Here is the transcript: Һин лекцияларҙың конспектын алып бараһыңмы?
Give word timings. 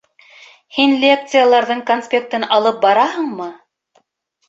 Һин 0.77 0.95
лекцияларҙың 1.03 1.85
конспектын 1.91 2.49
алып 2.59 2.83
бараһыңмы? 2.89 3.53